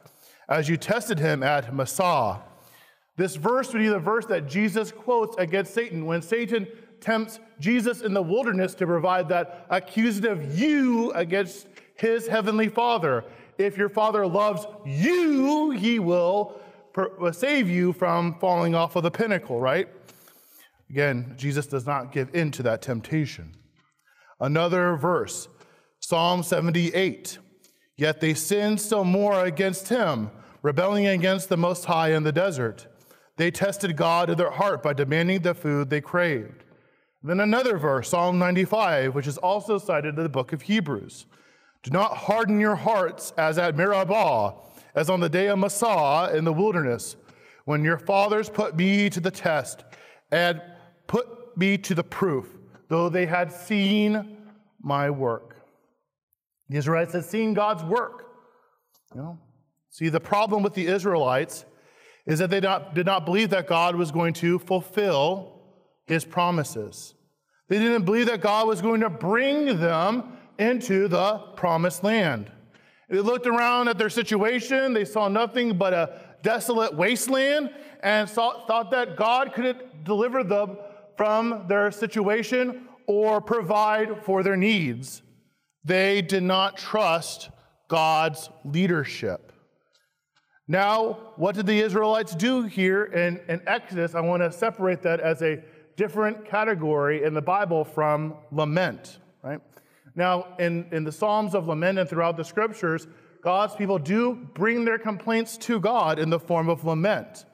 as 0.49 0.69
you 0.69 0.77
tested 0.77 1.19
him 1.19 1.43
at 1.43 1.75
Massah. 1.75 2.43
This 3.17 3.37
verse 3.37 3.73
would 3.73 3.79
be 3.79 3.89
the 3.89 3.99
verse 3.99 4.27
that 4.27 4.49
Jesus 4.49 4.93
quotes 4.93 5.37
against 5.39 5.73
Satan 5.73 6.05
when 6.05 6.21
Satan 6.21 6.67
tempts 7.01 7.39
Jesus 7.61 8.03
in 8.03 8.13
the 8.13 8.23
wilderness 8.23 8.75
to 8.75 8.87
provide 8.87 9.29
that 9.29 9.67
accusative 9.71 10.59
you 10.59 11.13
against 11.13 11.69
his 11.95 12.27
heavenly 12.27 12.69
Father. 12.69 13.25
If 13.59 13.77
your 13.77 13.89
Father 13.89 14.27
loves 14.27 14.67
you, 14.85 15.71
he 15.71 15.99
will 15.99 16.61
uh, 16.97 17.33
save 17.33 17.69
you 17.69 17.93
from 17.93 18.39
falling 18.39 18.75
off 18.75 18.97
of 18.97 19.03
the 19.03 19.11
pinnacle, 19.11 19.61
right? 19.61 19.89
Again, 20.91 21.35
Jesus 21.37 21.67
does 21.67 21.87
not 21.87 22.13
give 22.13 22.35
in 22.35 22.51
to 22.53 22.63
that 22.65 22.83
temptation. 22.83 23.53
Another 24.41 24.97
verse, 24.97 25.49
Psalm 26.01 26.43
78. 26.43 27.39
Yet 27.97 28.21
they 28.21 28.35
sinned 28.35 28.81
still 28.81 29.05
more 29.05 29.45
against 29.45 29.89
him, 29.89 30.31
rebelling 30.63 31.07
against 31.07 31.49
the 31.49 31.57
Most 31.57 31.85
High 31.85 32.13
in 32.13 32.25
the 32.25 32.33
desert. 32.33 32.87
They 33.37 33.51
tested 33.51 33.97
God 33.97 34.31
in 34.31 34.37
their 34.37 34.51
heart 34.51 34.83
by 34.83 34.93
demanding 34.93 35.41
the 35.43 35.55
food 35.55 35.91
they 35.91 36.01
craved. 36.01 36.65
Then 37.23 37.41
another 37.41 37.79
verse, 37.79 38.11
Psalm 38.11 38.39
95, 38.39 39.15
which 39.15 39.27
is 39.27 39.39
also 39.39 39.79
cited 39.79 40.17
in 40.17 40.23
the 40.23 40.29
book 40.29 40.53
of 40.53 40.63
Hebrews. 40.63 41.27
Do 41.85 41.91
not 41.91 42.17
harden 42.17 42.59
your 42.59 42.77
hearts 42.77 43.35
as 43.37 43.59
at 43.59 43.77
Meribah, 43.77 44.55
as 44.95 45.11
on 45.11 45.21
the 45.21 45.29
day 45.29 45.49
of 45.49 45.59
Massah 45.59 46.33
in 46.35 46.45
the 46.45 46.53
wilderness, 46.53 47.15
when 47.67 47.85
your 47.85 47.99
fathers 47.99 48.49
put 48.49 48.75
me 48.75 49.11
to 49.11 49.21
the 49.21 49.31
test 49.31 49.85
and 50.33 50.63
put 51.07 51.57
me 51.59 51.77
to 51.79 51.95
the 51.95 52.03
proof, 52.03 52.49
though 52.89 53.11
they 53.11 53.27
had 53.27 53.53
seen 53.53 54.39
my 54.81 55.11
work. 55.11 55.57
The 56.71 56.79
Israelites 56.79 57.13
had 57.13 57.27
seen 57.27 57.53
God's 57.53 57.85
work. 57.85 58.29
You 59.15 59.21
know? 59.21 59.39
See, 59.91 60.09
the 60.09 60.21
problem 60.21 60.63
with 60.63 60.73
the 60.73 60.87
Israelites 60.87 61.67
is 62.27 62.39
that 62.39 62.49
they 62.49 62.61
not, 62.61 62.95
did 62.95 63.05
not 63.05 63.27
believe 63.27 63.51
that 63.51 63.67
God 63.67 63.95
was 63.95 64.11
going 64.11 64.33
to 64.35 64.59
fulfill 64.59 65.61
his 66.07 66.25
promises. 66.25 67.15
They 67.69 67.79
didn't 67.79 68.07
believe 68.07 68.27
that 68.27 68.41
God 68.41 68.67
was 68.67 68.81
going 68.81 69.03
to 69.03 69.11
bring 69.11 69.79
them 69.79 70.39
into 70.59 71.09
the 71.09 71.39
promised 71.57 72.05
land. 72.05 72.51
They 73.09 73.21
looked 73.21 73.47
around 73.47 73.89
at 73.89 73.99
their 73.99 74.11
situation, 74.11 74.93
they 74.93 75.05
saw 75.05 75.29
nothing 75.29 75.77
but 75.77 75.93
a 75.93 76.21
desolate 76.43 76.95
wasteland, 76.95 77.71
and 78.03 78.29
saw, 78.29 78.67
thought 78.67 78.91
that 78.91 79.17
God 79.17 79.53
could 79.55 79.65
not 79.65 80.05
deliver 80.05 80.45
them 80.45 80.77
from 81.17 81.65
their 81.69 81.91
situation 81.91 82.89
or 83.07 83.41
provide 83.41 84.25
for 84.25 84.43
their 84.43 84.57
needs. 84.57 85.23
They 85.85 86.23
did 86.23 86.43
not 86.43 86.77
trust 86.77 87.51
God's 87.89 88.49
leadership. 88.65 89.53
Now, 90.67 91.33
what 91.37 91.55
did 91.55 91.67
the 91.67 91.79
Israelites 91.79 92.35
do 92.35 92.63
here 92.63 93.05
in, 93.05 93.39
in 93.49 93.61
Exodus? 93.67 94.15
I 94.15 94.21
want 94.21 94.43
to 94.43 94.51
separate 94.51 95.03
that 95.03 95.21
as 95.21 95.43
a 95.43 95.63
different 95.97 96.47
category 96.47 97.23
in 97.23 97.35
the 97.35 97.43
Bible 97.43 97.85
from 97.85 98.35
lament, 98.51 99.19
right? 99.43 99.61
Now, 100.15 100.55
in, 100.59 100.87
in 100.93 101.05
the 101.05 101.13
Psalms 101.13 101.55
of 101.55 101.67
lament 101.67 101.99
and 101.99 102.09
throughout 102.09 102.37
the 102.37 102.45
scriptures, 102.45 103.07
God's 103.43 103.75
people 103.75 103.99
do 103.99 104.35
bring 104.55 104.85
their 104.85 104.99
complaints 104.99 105.57
to 105.59 105.81
God 105.81 106.19
in 106.19 106.31
the 106.31 106.39
form 106.39 106.69
of 106.69 106.85
lament. 106.85 107.45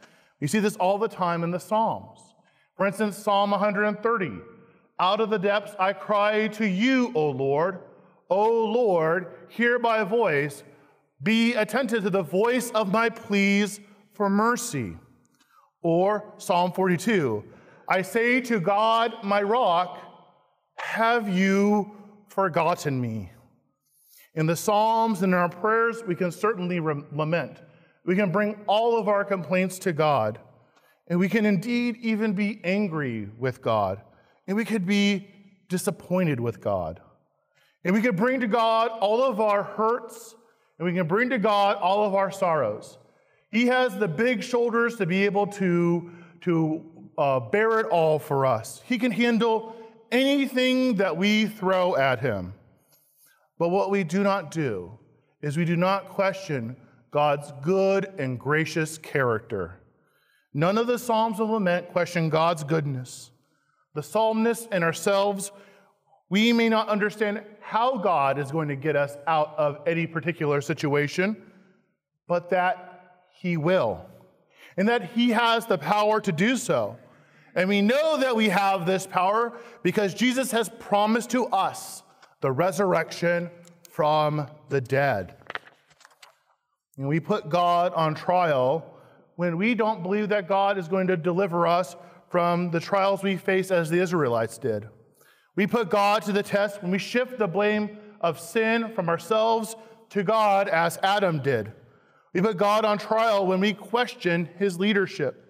You 0.40 0.46
see 0.46 0.59
this 0.59 0.77
all 0.77 0.99
the 0.99 1.09
time 1.09 1.42
in 1.42 1.51
the 1.51 1.59
Psalms. 1.59 2.20
For 2.77 2.87
instance, 2.87 3.16
Psalm 3.16 3.51
130 3.51 4.33
Out 4.99 5.20
of 5.20 5.31
the 5.31 5.38
depths 5.38 5.75
I 5.79 5.92
cry 5.92 6.49
to 6.49 6.66
you, 6.66 7.12
O 7.14 7.31
Lord. 7.31 7.81
O 8.29 8.64
Lord, 8.66 9.35
hear 9.49 9.79
my 9.79 10.05
voice. 10.05 10.62
Be 11.23 11.55
attentive 11.55 12.05
to 12.05 12.11
the 12.11 12.23
voice 12.23 12.70
of 12.70 12.92
my 12.92 13.11
pleas 13.11 13.81
for 14.12 14.31
mercy. 14.31 14.96
Or 15.83 16.35
Psalm 16.38 16.73
42 16.73 17.44
I 17.88 18.03
say 18.03 18.40
to 18.42 18.61
God, 18.61 19.14
my 19.25 19.42
rock, 19.42 19.99
have 20.77 21.29
you 21.29 21.99
forgotten 22.31 23.01
me. 23.01 23.31
In 24.35 24.47
the 24.47 24.57
Psalms 24.57 25.23
and 25.23 25.33
in 25.33 25.38
our 25.38 25.49
prayers, 25.49 26.03
we 26.07 26.14
can 26.14 26.31
certainly 26.31 26.79
re- 26.79 27.03
lament. 27.12 27.59
We 28.07 28.14
can 28.14 28.31
bring 28.31 28.57
all 28.66 28.99
of 28.99 29.09
our 29.09 29.25
complaints 29.25 29.79
to 29.81 29.93
God. 29.93 30.38
And 31.09 31.19
we 31.19 31.29
can 31.29 31.45
indeed 31.45 31.97
even 32.01 32.33
be 32.33 32.61
angry 32.62 33.29
with 33.37 33.61
God. 33.61 34.01
And 34.47 34.57
we 34.57 34.64
could 34.64 34.87
be 34.87 35.29
disappointed 35.69 36.38
with 36.38 36.61
God. 36.61 37.01
And 37.85 37.95
we 37.95 38.01
can 38.01 38.14
bring 38.14 38.40
to 38.40 38.47
God 38.47 38.90
all 39.01 39.23
of 39.25 39.40
our 39.40 39.64
hurts. 39.64 40.37
And 40.79 40.87
we 40.87 40.95
can 40.95 41.09
bring 41.09 41.31
to 41.31 41.38
God 41.38 41.77
all 41.77 42.05
of 42.05 42.14
our 42.14 42.31
sorrows. 42.31 42.99
He 43.51 43.66
has 43.66 43.99
the 43.99 44.07
big 44.07 44.45
shoulders 44.45 44.95
to 44.97 45.07
be 45.07 45.25
able 45.25 45.49
to, 45.49 46.11
to 46.43 46.85
uh, 47.19 47.40
bear 47.40 47.81
it 47.81 47.87
all 47.87 48.21
for 48.21 48.47
us. 48.47 48.81
He 48.87 48.97
can 48.97 49.11
handle 49.11 49.75
anything 50.11 50.96
that 50.96 51.16
we 51.16 51.46
throw 51.46 51.96
at 51.96 52.20
him. 52.20 52.55
But 53.59 53.68
what 53.68 53.90
we 53.90 54.05
do 54.05 54.23
not 54.23 54.51
do 54.51 54.99
is 55.42 55.57
we 55.57 55.64
do 55.64 55.77
not 55.77 56.09
question 56.09 56.77
God's 57.11 57.53
good 57.62 58.12
and 58.18 58.38
gracious 58.38 58.99
character. 58.99 59.81
None 60.55 60.79
of 60.79 60.87
the 60.87 60.99
Psalms 60.99 61.40
of 61.40 61.51
Lament 61.51 61.90
question 61.90 62.29
God's 62.29 62.64
goodness. 62.64 63.31
The 63.94 64.03
psalmist 64.03 64.68
and 64.73 64.85
ourselves, 64.85 65.53
we 66.29 66.53
may 66.53 66.68
not 66.68 66.88
understand 66.88 67.42
how 67.61 67.99
God 67.99 68.38
is 68.38 68.51
going 68.51 68.68
to 68.68 68.77
get 68.77 68.96
us 68.96 69.16
out 69.27 69.55
of 69.59 69.81
any 69.87 70.07
particular 70.07 70.61
situation, 70.61 71.37
but 72.27 72.51
that 72.51 73.27
He 73.35 73.57
will, 73.57 74.07
and 74.77 74.88
that 74.88 75.11
He 75.12 75.31
has 75.31 75.66
the 75.66 75.79
power 75.79 76.20
to 76.20 76.33
do 76.33 76.57
so. 76.57 76.96
And 77.54 77.68
we 77.68 77.82
know 77.82 78.18
that 78.18 78.36
we 78.36 78.48
have 78.48 78.86
this 78.86 79.06
power 79.06 79.52
because 79.82 80.14
Jesus 80.14 80.50
has 80.52 80.68
promised 80.78 81.30
to 81.30 81.46
us 81.46 82.02
the 82.40 82.52
resurrection 82.52 83.50
from 83.90 84.46
the 84.68 84.80
dead. 84.80 85.34
And 86.96 87.08
we 87.08 87.20
put 87.20 87.48
God 87.48 87.92
on 87.94 88.14
trial 88.14 88.94
when 89.36 89.56
we 89.56 89.74
don't 89.74 90.02
believe 90.02 90.28
that 90.28 90.48
God 90.48 90.78
is 90.78 90.86
going 90.86 91.06
to 91.08 91.16
deliver 91.16 91.66
us 91.66 91.96
from 92.28 92.70
the 92.70 92.80
trials 92.80 93.22
we 93.22 93.36
face 93.36 93.70
as 93.70 93.90
the 93.90 93.98
Israelites 93.98 94.58
did. 94.58 94.88
We 95.56 95.66
put 95.66 95.90
God 95.90 96.22
to 96.22 96.32
the 96.32 96.42
test 96.42 96.82
when 96.82 96.90
we 96.90 96.98
shift 96.98 97.38
the 97.38 97.48
blame 97.48 97.98
of 98.20 98.38
sin 98.38 98.92
from 98.94 99.08
ourselves 99.08 99.74
to 100.10 100.22
God 100.22 100.68
as 100.68 100.98
Adam 101.02 101.42
did. 101.42 101.72
We 102.32 102.40
put 102.40 102.56
God 102.56 102.84
on 102.84 102.98
trial 102.98 103.46
when 103.46 103.60
we 103.60 103.72
question 103.72 104.48
his 104.58 104.78
leadership. 104.78 105.49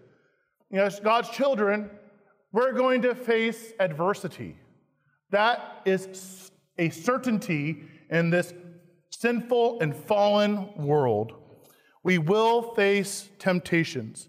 You 0.71 0.79
know, 0.79 0.85
as 0.85 1.01
God's 1.01 1.31
children, 1.31 1.91
we're 2.53 2.73
going 2.73 3.03
to 3.03 3.15
face 3.15 3.73
adversity. 3.81 4.57
That 5.31 5.83
is 5.85 6.51
a 6.79 6.91
certainty 6.91 7.85
in 8.11 8.31
this 8.31 8.55
sinful 9.11 9.81
and 9.81 9.95
fallen 9.95 10.69
world. 10.77 11.33
We 12.03 12.19
will 12.19 12.75
face 12.75 13.29
temptations. 13.39 14.29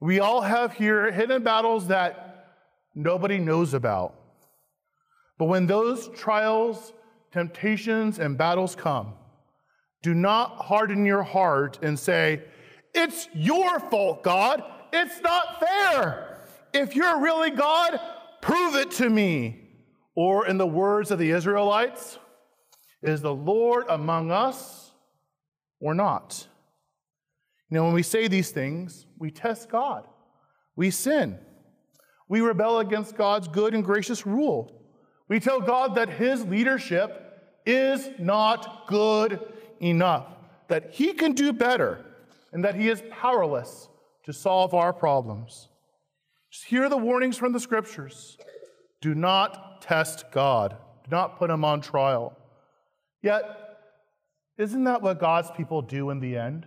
We 0.00 0.18
all 0.18 0.40
have 0.40 0.72
here 0.72 1.12
hidden 1.12 1.42
battles 1.42 1.86
that 1.88 2.56
nobody 2.94 3.38
knows 3.38 3.74
about. 3.74 4.14
But 5.38 5.44
when 5.46 5.66
those 5.66 6.08
trials, 6.08 6.92
temptations, 7.32 8.18
and 8.18 8.36
battles 8.36 8.74
come, 8.74 9.14
do 10.02 10.14
not 10.14 10.56
harden 10.56 11.06
your 11.06 11.22
heart 11.22 11.78
and 11.82 11.98
say, 11.98 12.42
It's 12.94 13.28
your 13.32 13.78
fault, 13.78 14.22
God. 14.22 14.64
It's 14.92 15.20
not 15.20 15.60
fair. 15.60 16.38
If 16.72 16.94
you're 16.94 17.20
really 17.20 17.50
God, 17.50 17.98
prove 18.40 18.74
it 18.74 18.90
to 18.92 19.08
me. 19.08 19.58
Or, 20.14 20.46
in 20.46 20.58
the 20.58 20.66
words 20.66 21.10
of 21.10 21.18
the 21.18 21.30
Israelites, 21.30 22.18
is 23.02 23.22
the 23.22 23.34
Lord 23.34 23.86
among 23.88 24.30
us 24.30 24.90
or 25.80 25.94
not? 25.94 26.46
You 27.70 27.76
know, 27.76 27.84
when 27.84 27.94
we 27.94 28.02
say 28.02 28.28
these 28.28 28.50
things, 28.50 29.06
we 29.18 29.30
test 29.30 29.70
God. 29.70 30.06
We 30.76 30.90
sin. 30.90 31.38
We 32.28 32.42
rebel 32.42 32.80
against 32.80 33.16
God's 33.16 33.48
good 33.48 33.74
and 33.74 33.82
gracious 33.82 34.26
rule. 34.26 34.82
We 35.28 35.40
tell 35.40 35.60
God 35.60 35.94
that 35.94 36.10
His 36.10 36.44
leadership 36.44 37.40
is 37.64 38.10
not 38.18 38.86
good 38.86 39.40
enough, 39.80 40.26
that 40.68 40.90
He 40.92 41.14
can 41.14 41.32
do 41.32 41.54
better, 41.54 42.04
and 42.52 42.62
that 42.64 42.74
He 42.74 42.90
is 42.90 43.02
powerless 43.10 43.88
to 44.24 44.32
solve 44.32 44.74
our 44.74 44.92
problems. 44.92 45.68
Just 46.50 46.64
hear 46.64 46.88
the 46.88 46.96
warnings 46.96 47.36
from 47.36 47.52
the 47.52 47.60
scriptures. 47.60 48.36
Do 49.00 49.14
not 49.14 49.82
test 49.82 50.30
God, 50.30 50.76
do 51.04 51.10
not 51.10 51.38
put 51.38 51.50
Him 51.50 51.64
on 51.64 51.80
trial. 51.80 52.36
Yet, 53.22 53.44
isn't 54.58 54.84
that 54.84 55.02
what 55.02 55.18
God's 55.18 55.50
people 55.50 55.82
do 55.82 56.10
in 56.10 56.20
the 56.20 56.36
end? 56.36 56.66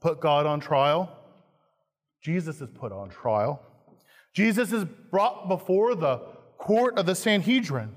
Put 0.00 0.20
God 0.20 0.46
on 0.46 0.60
trial? 0.60 1.16
Jesus 2.22 2.60
is 2.60 2.68
put 2.74 2.92
on 2.92 3.08
trial. 3.08 3.62
Jesus 4.34 4.72
is 4.72 4.84
brought 5.10 5.48
before 5.48 5.94
the 5.94 6.18
court 6.58 6.98
of 6.98 7.06
the 7.06 7.14
Sanhedrin, 7.14 7.94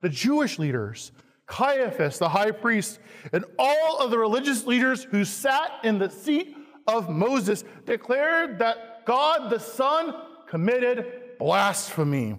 the 0.00 0.08
Jewish 0.08 0.58
leaders, 0.58 1.12
Caiaphas, 1.46 2.18
the 2.18 2.28
high 2.28 2.50
priest, 2.50 2.98
and 3.32 3.44
all 3.58 3.98
of 3.98 4.10
the 4.10 4.18
religious 4.18 4.66
leaders 4.66 5.04
who 5.04 5.24
sat 5.24 5.70
in 5.84 5.98
the 5.98 6.10
seat 6.10 6.56
of 6.88 7.08
Moses 7.08 7.62
declared 7.84 8.58
that 8.58 9.04
God 9.04 9.50
the 9.50 9.60
Son 9.60 10.14
committed 10.46 11.36
blasphemy. 11.38 12.38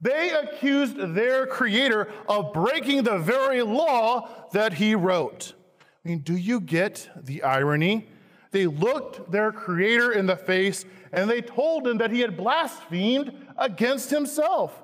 They 0.00 0.30
accused 0.30 0.96
their 1.14 1.46
creator 1.46 2.10
of 2.26 2.54
breaking 2.54 3.02
the 3.02 3.18
very 3.18 3.62
law 3.62 4.48
that 4.52 4.72
he 4.72 4.94
wrote. 4.94 5.52
I 6.04 6.08
mean, 6.08 6.20
do 6.20 6.34
you 6.34 6.60
get 6.60 7.08
the 7.14 7.42
irony? 7.42 8.08
They 8.50 8.66
looked 8.66 9.30
their 9.30 9.52
creator 9.52 10.12
in 10.12 10.26
the 10.26 10.36
face 10.36 10.86
and 11.12 11.28
they 11.28 11.42
told 11.42 11.86
him 11.86 11.98
that 11.98 12.10
he 12.10 12.20
had 12.20 12.36
blasphemed 12.36 13.32
against 13.58 14.10
himself. 14.10 14.82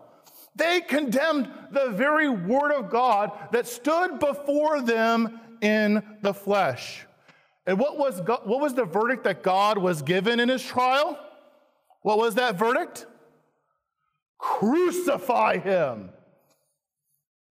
They 0.54 0.80
condemned 0.80 1.50
the 1.70 1.90
very 1.90 2.28
word 2.28 2.72
of 2.72 2.90
God 2.90 3.32
that 3.52 3.66
stood 3.66 4.18
before 4.18 4.80
them 4.82 5.40
in 5.60 6.02
the 6.22 6.34
flesh. 6.34 7.06
And 7.66 7.78
what 7.78 7.98
was, 7.98 8.20
God, 8.20 8.42
what 8.44 8.60
was 8.60 8.74
the 8.74 8.84
verdict 8.84 9.24
that 9.24 9.42
God 9.42 9.78
was 9.78 10.02
given 10.02 10.38
in 10.38 10.48
his 10.48 10.62
trial? 10.62 11.18
What 12.02 12.18
was 12.18 12.36
that 12.36 12.56
verdict? 12.56 13.06
Crucify 14.38 15.58
him. 15.58 16.10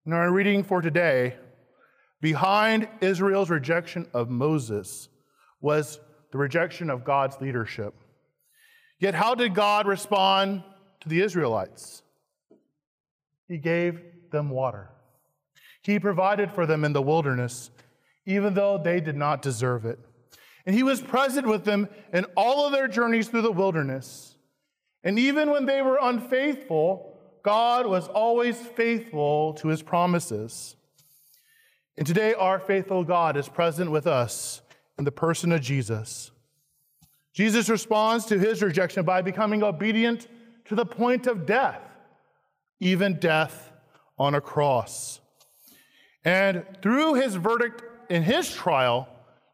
In 0.07 0.13
our 0.13 0.31
reading 0.31 0.63
for 0.63 0.81
today, 0.81 1.35
behind 2.21 2.89
Israel's 3.01 3.51
rejection 3.51 4.07
of 4.15 4.31
Moses 4.31 5.09
was 5.61 5.99
the 6.31 6.39
rejection 6.39 6.91
of 6.91 7.05
God's 7.05 7.41
leadership. 7.41 7.95
Yet, 9.01 9.15
how 9.15 9.35
did 9.35 9.55
God 9.55 9.87
respond 9.87 10.63
to 11.01 11.09
the 11.09 11.21
Israelites? 11.23 12.03
He 13.49 13.59
gave 13.59 14.01
them 14.31 14.51
water. 14.51 14.91
He 15.83 15.99
provided 15.99 16.51
for 16.51 16.67
them 16.67 16.85
in 16.85 16.93
the 16.93 17.03
wilderness, 17.03 17.71
even 18.27 18.55
though 18.55 18.79
they 18.79 19.01
did 19.01 19.17
not 19.17 19.43
deserve 19.43 19.85
it. 19.85 19.99
And 20.67 20.75
He 20.75 20.83
was 20.83 21.01
present 21.01 21.47
with 21.47 21.65
them 21.65 21.89
in 22.13 22.25
all 22.37 22.67
of 22.67 22.73
their 22.73 22.89
journeys 22.89 23.29
through 23.29 23.43
the 23.43 23.53
wilderness. 23.53 24.37
And 25.03 25.19
even 25.19 25.51
when 25.51 25.67
they 25.67 25.83
were 25.83 25.99
unfaithful, 26.01 27.19
God 27.43 27.87
was 27.87 28.09
always 28.09 28.57
faithful 28.57 29.53
to 29.55 29.69
His 29.69 29.83
promises. 29.83 30.77
And 31.97 32.07
today, 32.07 32.35
our 32.35 32.59
faithful 32.59 33.05
God 33.05 33.37
is 33.37 33.49
present 33.49 33.91
with 33.91 34.07
us 34.07 34.63
in 34.99 35.05
the 35.05 35.13
person 35.13 35.53
of 35.53 35.61
Jesus. 35.61 36.31
Jesus 37.35 37.69
responds 37.69 38.27
to 38.27 38.39
his 38.39 38.63
rejection 38.63 39.05
by 39.05 39.21
becoming 39.21 39.63
obedient 39.63 40.29
to 40.67 40.75
the 40.75 40.87
point 40.87 41.27
of 41.27 41.47
death, 41.47 41.83
even 42.81 43.19
death 43.19 43.73
on 44.17 44.35
a 44.35 44.41
cross. 44.41 45.21
And 46.25 46.65
through 46.81 47.15
his 47.15 47.35
verdict 47.35 47.83
in 48.09 48.23
his 48.23 48.53
trial, 48.53 49.09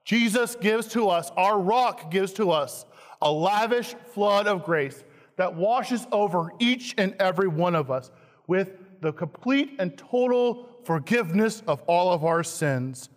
Jesus 0.05 0.57
gives 0.57 0.87
to 0.89 1.09
us, 1.09 1.31
our 1.37 1.61
rock 1.61 2.11
gives 2.11 2.33
to 2.35 2.51
us, 2.51 2.85
a 3.23 3.31
lavish 3.31 3.95
flood 4.13 4.47
of 4.47 4.65
grace 4.65 5.05
that 5.37 5.55
washes 5.55 6.07
over 6.13 6.53
each 6.59 6.95
and 6.99 7.15
every 7.19 7.49
one 7.49 7.75
of 7.75 7.91
us 7.91 8.11
with 8.47 8.73
the 9.01 9.13
complete 9.13 9.77
and 9.79 9.97
total 9.97 10.69
forgiveness 10.85 11.63
of 11.67 11.83
all 11.83 12.13
of 12.13 12.25
our 12.25 12.43
sins. 12.43 13.09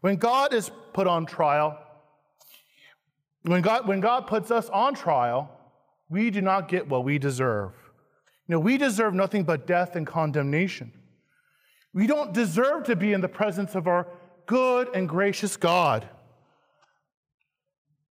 When 0.00 0.16
God 0.16 0.52
is 0.52 0.70
put 0.92 1.06
on 1.06 1.26
trial, 1.26 1.78
when 3.42 3.62
God, 3.62 3.88
when 3.88 4.00
God 4.00 4.26
puts 4.26 4.50
us 4.50 4.68
on 4.68 4.94
trial, 4.94 5.50
we 6.08 6.30
do 6.30 6.40
not 6.40 6.68
get 6.68 6.88
what 6.88 7.04
we 7.04 7.18
deserve. 7.18 7.72
You 8.46 8.54
know, 8.54 8.60
we 8.60 8.76
deserve 8.76 9.14
nothing 9.14 9.44
but 9.44 9.66
death 9.66 9.96
and 9.96 10.06
condemnation. 10.06 10.92
We 11.94 12.06
don't 12.06 12.32
deserve 12.32 12.84
to 12.84 12.96
be 12.96 13.12
in 13.12 13.20
the 13.20 13.28
presence 13.28 13.74
of 13.74 13.86
our 13.86 14.06
good 14.46 14.88
and 14.94 15.08
gracious 15.08 15.56
God. 15.56 16.08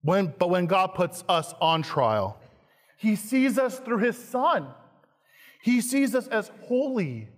When, 0.04 0.34
but 0.38 0.50
when 0.50 0.66
God 0.66 0.96
puts 0.96 1.24
us 1.30 1.54
on 1.62 1.84
trial, 1.84 2.40
He 2.98 3.16
sees 3.16 3.58
us 3.58 3.80
through 3.80 4.00
His 4.00 4.18
Son. 4.18 4.68
He 5.62 5.82
sees 5.82 6.16
us 6.16 6.28
as 6.28 6.52
holy 6.64 7.30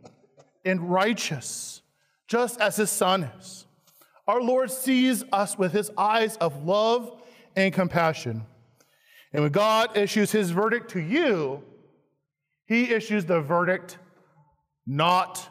and 0.64 0.90
righteous, 0.90 1.82
just 2.28 2.60
as 2.62 2.78
His 2.78 2.90
Son 2.90 3.30
is. 3.40 3.66
Our 4.28 4.42
Lord 4.42 4.72
sees 4.72 5.26
us 5.34 5.58
with 5.58 5.74
His 5.74 5.92
eyes 5.98 6.38
of 6.38 6.64
love 6.64 7.22
and 7.56 7.74
compassion. 7.74 8.46
And 9.34 9.42
when 9.42 9.52
God 9.52 9.98
issues 9.98 10.32
his 10.32 10.52
verdict 10.52 10.92
to 10.92 11.00
you, 11.00 11.64
he 12.66 12.94
issues 12.94 13.26
the 13.26 13.42
verdict 13.42 13.98
not 14.86 15.50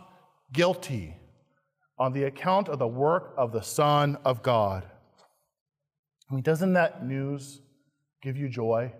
guilty 0.52 1.16
on 2.02 2.12
the 2.12 2.24
account 2.24 2.68
of 2.68 2.80
the 2.80 2.86
work 2.88 3.32
of 3.36 3.52
the 3.52 3.62
Son 3.62 4.18
of 4.24 4.42
God. 4.42 4.84
I 6.28 6.34
mean, 6.34 6.42
doesn't 6.42 6.72
that 6.72 7.06
news 7.06 7.60
give 8.20 8.36
you 8.36 8.48
joy? 8.48 8.92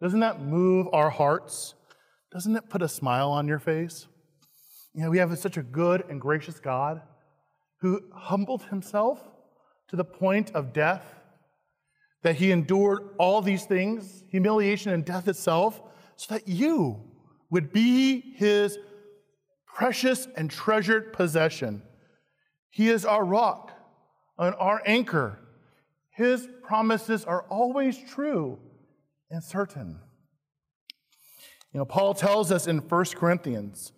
Doesn't 0.00 0.18
that 0.18 0.42
move 0.42 0.88
our 0.92 1.08
hearts? 1.08 1.74
Doesn't 2.32 2.56
it 2.56 2.68
put 2.68 2.82
a 2.82 2.88
smile 2.88 3.30
on 3.30 3.46
your 3.46 3.60
face? 3.60 4.08
You 4.92 5.04
know, 5.04 5.10
we 5.10 5.18
have 5.18 5.38
such 5.38 5.56
a 5.56 5.62
good 5.62 6.02
and 6.08 6.20
gracious 6.20 6.58
God 6.58 7.02
who 7.80 8.00
humbled 8.12 8.64
himself 8.64 9.22
to 9.90 9.94
the 9.94 10.04
point 10.04 10.50
of 10.50 10.72
death 10.72 11.04
that 12.24 12.34
he 12.34 12.50
endured 12.50 13.10
all 13.18 13.40
these 13.40 13.66
things, 13.66 14.24
humiliation 14.28 14.92
and 14.92 15.04
death 15.04 15.28
itself, 15.28 15.80
so 16.16 16.34
that 16.34 16.48
you 16.48 17.04
would 17.50 17.72
be 17.72 18.34
his 18.34 18.78
precious 19.64 20.26
and 20.36 20.50
treasured 20.50 21.12
possession. 21.12 21.82
He 22.72 22.88
is 22.88 23.04
our 23.04 23.24
rock 23.24 23.70
and 24.36 24.56
our 24.58 24.82
anchor. 24.84 25.38
His 26.10 26.48
promises 26.64 27.24
are 27.24 27.42
always 27.48 27.96
true 27.96 28.58
and 29.30 29.44
certain. 29.44 30.00
You 31.72 31.78
know, 31.78 31.84
Paul 31.84 32.14
tells 32.14 32.50
us 32.50 32.66
in 32.66 32.78
1 32.78 33.04
Corinthians, 33.14 33.92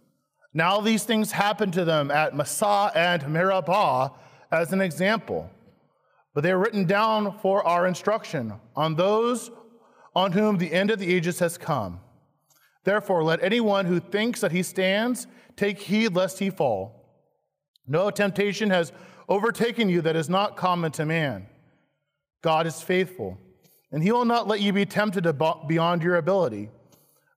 now 0.53 0.83
these 0.83 1.05
things 1.05 1.33
happened 1.33 1.73
to 1.73 1.87
them 1.87 2.11
at 2.11 2.37
Massah 2.37 2.93
and 2.95 3.27
Meribah 3.29 4.13
as 4.53 4.75
an 4.75 4.83
example 4.83 5.51
but 6.35 6.43
they 6.43 6.51
are 6.51 6.59
written 6.59 6.85
down 6.85 7.39
for 7.39 7.67
our 7.67 7.87
instruction 7.87 8.53
on 8.75 8.97
those 8.97 9.51
on 10.15 10.33
whom 10.33 10.59
the 10.59 10.73
end 10.73 10.91
of 10.91 10.99
the 10.99 11.15
ages 11.15 11.39
has 11.39 11.57
come. 11.57 12.01
Therefore, 12.83 13.23
let 13.23 13.43
anyone 13.43 13.87
who 13.87 14.01
thinks 14.01 14.41
that 14.41 14.53
he 14.53 14.63
stands 14.63 15.27
take 15.57 15.79
heed 15.79 16.15
lest 16.15 16.41
he 16.41 16.51
fall. 16.51 17.04
No 17.87 18.11
temptation 18.11 18.71
has 18.71 18.93
overtaken 19.29 19.89
you 19.89 20.01
that 20.03 20.17
is 20.17 20.29
not 20.29 20.57
common 20.57 20.93
to 20.93 21.05
man. 21.05 21.47
God 22.43 22.67
is 22.67 22.83
faithful, 22.83 23.39
and 23.91 24.03
he 24.03 24.13
will 24.13 24.25
not 24.25 24.47
let 24.49 24.61
you 24.61 24.73
be 24.73 24.87
tempted 24.87 25.27
beyond 25.67 26.03
your 26.03 26.17
ability. 26.17 26.71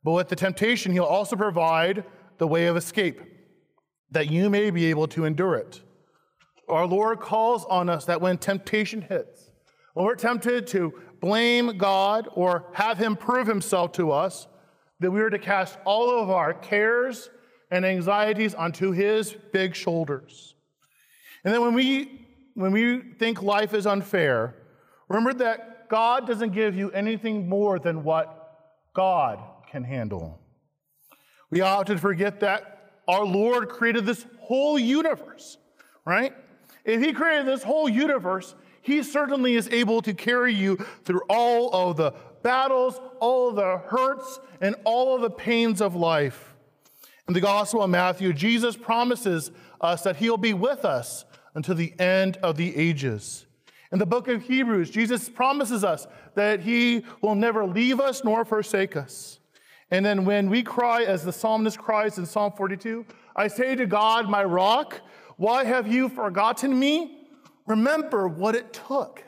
But 0.03 0.13
with 0.13 0.29
the 0.29 0.35
temptation, 0.35 0.91
he'll 0.91 1.03
also 1.03 1.35
provide 1.35 2.03
the 2.37 2.47
way 2.47 2.67
of 2.67 2.77
escape, 2.77 3.21
that 4.11 4.29
you 4.29 4.49
may 4.49 4.69
be 4.69 4.85
able 4.85 5.07
to 5.09 5.25
endure 5.25 5.55
it 5.55 5.81
our 6.67 6.85
Lord 6.85 7.19
calls 7.19 7.65
on 7.65 7.89
us 7.89 8.05
that 8.05 8.21
when 8.21 8.37
temptation 8.37 9.01
hits, 9.01 9.51
when 9.93 10.05
we're 10.05 10.15
tempted 10.15 10.67
to 10.67 10.93
blame 11.21 11.77
God 11.77 12.27
or 12.33 12.65
have 12.73 12.97
Him 12.97 13.15
prove 13.15 13.47
Himself 13.47 13.93
to 13.93 14.11
us, 14.11 14.47
that 14.99 15.11
we 15.11 15.21
are 15.21 15.29
to 15.29 15.39
cast 15.39 15.77
all 15.85 16.21
of 16.21 16.29
our 16.29 16.53
cares 16.53 17.29
and 17.71 17.85
anxieties 17.85 18.53
onto 18.53 18.91
His 18.91 19.33
big 19.51 19.75
shoulders. 19.75 20.55
And 21.43 21.53
then 21.53 21.61
when 21.61 21.73
we, 21.73 22.27
when 22.53 22.71
we 22.71 23.01
think 23.19 23.41
life 23.41 23.73
is 23.73 23.85
unfair, 23.85 24.55
remember 25.07 25.33
that 25.35 25.89
God 25.89 26.27
doesn't 26.27 26.51
give 26.51 26.75
you 26.75 26.91
anything 26.91 27.47
more 27.47 27.79
than 27.79 28.03
what 28.03 28.91
God 28.93 29.39
can 29.69 29.83
handle. 29.83 30.39
We 31.49 31.61
often 31.61 31.97
forget 31.97 32.41
that 32.41 32.91
our 33.07 33.25
Lord 33.25 33.69
created 33.69 34.05
this 34.05 34.25
whole 34.39 34.77
universe, 34.77 35.57
right? 36.05 36.33
If 36.83 37.01
He 37.01 37.13
created 37.13 37.45
this 37.45 37.63
whole 37.63 37.87
universe, 37.87 38.55
He 38.81 39.03
certainly 39.03 39.55
is 39.55 39.69
able 39.69 40.01
to 40.01 40.13
carry 40.13 40.53
you 40.53 40.77
through 41.05 41.21
all 41.29 41.73
of 41.73 41.97
the 41.97 42.13
battles, 42.43 42.99
all 43.19 43.49
of 43.49 43.55
the 43.55 43.77
hurts, 43.77 44.39
and 44.61 44.75
all 44.83 45.15
of 45.15 45.21
the 45.21 45.29
pains 45.29 45.81
of 45.81 45.95
life. 45.95 46.55
In 47.27 47.33
the 47.33 47.41
Gospel 47.41 47.83
of 47.83 47.89
Matthew, 47.89 48.31
Jesus 48.31 48.77
promises 48.77 49.51
us 49.81 50.03
that 50.03 50.15
He'll 50.15 50.37
be 50.37 50.53
with 50.53 50.85
us 50.85 51.25
until 51.55 51.75
the 51.75 51.93
end 51.99 52.37
of 52.37 52.55
the 52.55 52.73
ages. 52.77 53.45
In 53.91 53.99
the 53.99 54.05
book 54.05 54.29
of 54.29 54.43
Hebrews, 54.43 54.89
Jesus 54.89 55.27
promises 55.27 55.83
us 55.83 56.07
that 56.35 56.61
He 56.61 57.03
will 57.21 57.35
never 57.35 57.65
leave 57.65 57.99
us 57.99 58.23
nor 58.23 58.45
forsake 58.45 58.95
us. 58.95 59.39
And 59.91 60.05
then 60.05 60.23
when 60.23 60.49
we 60.49 60.63
cry, 60.63 61.03
as 61.03 61.25
the 61.25 61.33
psalmist 61.33 61.77
cries 61.77 62.17
in 62.17 62.25
Psalm 62.25 62.53
42, 62.55 63.05
I 63.35 63.49
say 63.49 63.75
to 63.75 63.85
God, 63.85 64.29
my 64.29 64.45
rock, 64.45 65.01
why 65.35 65.65
have 65.65 65.85
you 65.85 66.07
forgotten 66.07 66.77
me? 66.79 67.27
Remember 67.65 68.29
what 68.29 68.55
it 68.55 68.71
took. 68.71 69.21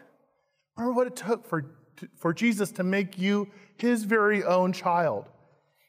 Remember 0.77 0.95
what 0.95 1.07
it 1.07 1.17
took 1.17 1.45
for, 1.45 1.65
for 2.15 2.33
Jesus 2.33 2.71
to 2.73 2.83
make 2.83 3.17
you 3.17 3.49
his 3.77 4.05
very 4.05 4.41
own 4.43 4.71
child. 4.71 5.25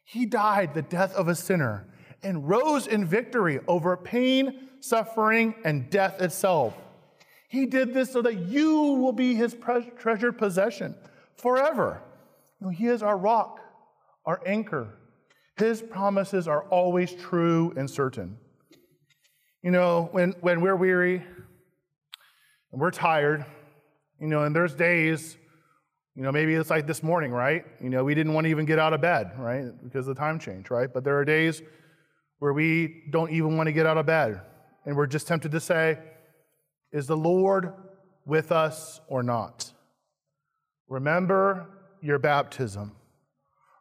He 0.05 0.27
died 0.27 0.75
the 0.75 0.83
death 0.83 1.14
of 1.14 1.29
a 1.29 1.37
sinner 1.37 1.87
and 2.23 2.49
rose 2.49 2.87
in 2.87 3.05
victory 3.05 3.61
over 3.67 3.97
pain, 3.97 4.69
suffering, 4.81 5.55
and 5.65 5.91
death 5.91 6.21
itself. 6.21 6.75
He 7.49 7.67
did 7.67 7.93
this 7.93 8.13
so 8.13 8.23
that 8.23 8.47
you 8.49 8.81
will 8.81 9.13
be 9.13 9.35
his 9.35 9.57
treasured 9.99 10.39
possession 10.39 10.95
forever. 11.37 12.01
He 12.73 12.87
is 12.87 13.03
our 13.03 13.17
rock, 13.17 13.61
our 14.25 14.41
anchor. 14.47 14.89
His 15.57 15.83
promises 15.83 16.47
are 16.47 16.63
always 16.65 17.13
true 17.13 17.73
and 17.77 17.91
certain. 17.91 18.39
You 19.63 19.71
know, 19.71 20.09
when, 20.13 20.33
when 20.41 20.61
we're 20.61 20.77
weary 20.77 21.23
and 22.73 22.81
we're 22.81 22.91
tired, 22.91 23.45
you 24.21 24.27
know, 24.27 24.45
and 24.45 24.55
there's 24.55 24.75
days, 24.75 25.37
you 26.15 26.23
know, 26.23 26.33
maybe 26.33 26.55
it's 26.55 26.71
like 26.71 26.87
this 26.87 27.03
morning, 27.03 27.33
right? 27.33 27.65
You 27.81 27.91
know, 27.91 28.05
we 28.05 28.15
didn't 28.15 28.33
want 28.33 28.45
to 28.45 28.51
even 28.51 28.65
get 28.65 28.79
out 28.79 28.93
of 28.93 29.01
bed, 29.01 29.33
right? 29.39 29.65
Because 29.83 30.07
of 30.07 30.15
the 30.15 30.21
time 30.21 30.39
change, 30.39 30.71
right? 30.71 30.93
But 30.93 31.05
there 31.05 31.19
are 31.19 31.25
days 31.25 31.63
where 32.40 32.53
we 32.53 33.05
don't 33.11 33.31
even 33.31 33.57
want 33.57 33.68
to 33.68 33.72
get 33.72 33.87
out 33.87 33.96
of 33.96 34.07
bed 34.07 34.40
and 34.85 34.96
we're 34.96 35.07
just 35.07 35.29
tempted 35.29 35.53
to 35.53 35.61
say, 35.61 35.98
Is 36.92 37.07
the 37.07 37.16
Lord 37.16 37.72
with 38.26 38.50
us 38.50 39.00
or 39.07 39.22
not? 39.22 39.72
Remember 40.88 41.68
your 42.03 42.18
baptism. 42.18 42.92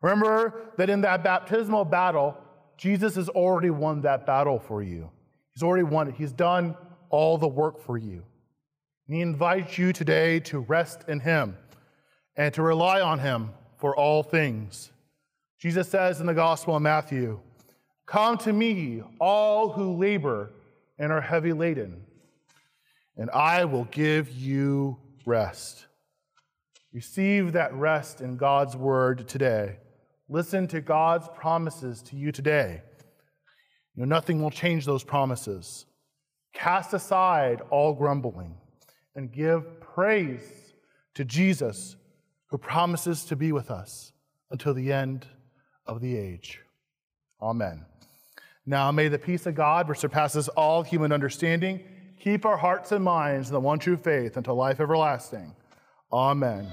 Remember 0.02 0.72
that 0.78 0.90
in 0.90 1.02
that 1.02 1.24
baptismal 1.24 1.86
battle, 1.86 2.38
Jesus 2.78 3.16
has 3.16 3.28
already 3.30 3.70
won 3.70 4.02
that 4.02 4.26
battle 4.26 4.60
for 4.60 4.84
you. 4.84 5.10
He's 5.54 5.64
already 5.64 5.84
won 5.84 6.10
it. 6.10 6.16
He's 6.16 6.32
done 6.32 6.76
all 7.10 7.38
the 7.38 7.48
work 7.48 7.84
for 7.84 7.98
you. 7.98 8.24
And 9.08 9.16
he 9.16 9.22
invites 9.22 9.78
you 9.78 9.92
today 9.92 10.40
to 10.42 10.60
rest 10.60 11.06
in 11.08 11.20
him 11.20 11.58
and 12.36 12.54
to 12.54 12.62
rely 12.62 13.02
on 13.02 13.20
him 13.20 13.52
for 13.78 13.96
all 13.96 14.24
things. 14.24 14.92
Jesus 15.58 15.90
says 15.90 16.22
in 16.22 16.28
the 16.28 16.34
Gospel 16.34 16.76
of 16.76 16.82
Matthew, 16.82 17.40
Come 18.10 18.40
to 18.40 18.52
me, 18.52 19.04
all 19.20 19.70
who 19.72 19.96
labor 19.96 20.52
and 20.98 21.12
are 21.12 21.22
heavy 21.22 21.54
laden, 21.54 22.02
and 23.16 23.30
I 23.30 23.66
will 23.66 23.84
give 23.84 24.32
you 24.32 24.98
rest. 25.28 25.86
Receive 26.92 27.54
that 27.54 27.72
rest 27.76 28.20
in 28.20 28.36
God's 28.36 28.76
word 28.76 29.28
today. 29.28 29.78
Listen 30.28 30.66
to 30.70 30.82
God's 30.82 31.30
promises 31.36 32.02
to 32.02 32.16
you 32.16 32.32
today. 32.32 32.82
You 33.96 34.02
know, 34.02 34.16
nothing 34.16 34.42
will 34.42 34.50
change 34.50 34.88
those 34.88 35.04
promises. 35.04 35.86
Cast 36.52 36.96
aside 36.96 37.62
all 37.70 37.94
grumbling 37.94 38.56
and 39.16 39.32
give 39.32 39.80
praise 39.82 40.74
to 41.14 41.24
Jesus, 41.24 41.96
who 42.48 42.58
promises 42.58 43.24
to 43.26 43.36
be 43.36 43.52
with 43.52 43.70
us 43.70 44.14
until 44.50 44.74
the 44.74 44.92
end 44.92 45.28
of 45.86 46.02
the 46.02 46.18
age. 46.18 46.60
Amen. 47.40 47.86
Now 48.70 48.92
may 48.92 49.08
the 49.08 49.18
peace 49.18 49.48
of 49.48 49.56
God, 49.56 49.90
which 49.90 49.98
surpasses 49.98 50.48
all 50.50 50.84
human 50.84 51.12
understanding, 51.12 51.80
keep 52.20 52.46
our 52.46 52.56
hearts 52.56 52.92
and 52.92 53.04
minds 53.04 53.50
in 53.50 53.54
the 53.56 53.60
one 53.60 53.80
true 53.80 53.98
faith 53.98 54.38
until 54.38 54.54
life 54.54 54.80
everlasting. 54.80 55.56
Amen. 56.14 56.68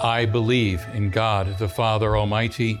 I 0.00 0.24
believe 0.30 0.86
in 0.94 1.10
God, 1.10 1.58
the 1.58 1.68
Father 1.68 2.16
Almighty, 2.16 2.80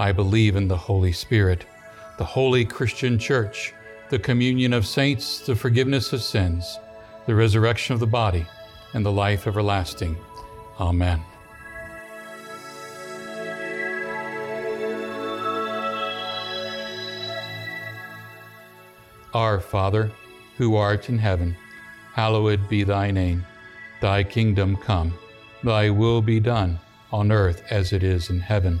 I 0.00 0.12
believe 0.12 0.54
in 0.54 0.68
the 0.68 0.76
Holy 0.76 1.10
Spirit, 1.10 1.66
the 2.18 2.24
holy 2.24 2.64
Christian 2.64 3.18
Church, 3.18 3.74
the 4.10 4.18
communion 4.18 4.72
of 4.72 4.86
saints, 4.86 5.40
the 5.40 5.56
forgiveness 5.56 6.12
of 6.12 6.22
sins, 6.22 6.78
the 7.26 7.34
resurrection 7.34 7.94
of 7.94 8.00
the 8.00 8.06
body, 8.06 8.46
and 8.94 9.04
the 9.04 9.10
life 9.10 9.48
everlasting. 9.48 10.16
Amen. 10.78 11.20
Our 19.34 19.58
Father, 19.58 20.12
who 20.58 20.76
art 20.76 21.08
in 21.08 21.18
heaven, 21.18 21.56
hallowed 22.12 22.68
be 22.68 22.84
thy 22.84 23.10
name. 23.10 23.44
Thy 24.00 24.22
kingdom 24.22 24.76
come. 24.76 25.12
Thy 25.64 25.90
will 25.90 26.22
be 26.22 26.38
done, 26.38 26.78
on 27.10 27.32
earth 27.32 27.64
as 27.68 27.92
it 27.92 28.04
is 28.04 28.30
in 28.30 28.38
heaven. 28.38 28.80